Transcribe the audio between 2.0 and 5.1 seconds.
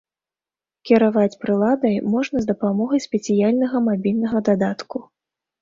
можна з дапамогай спецыяльнага мабільнага дадатку.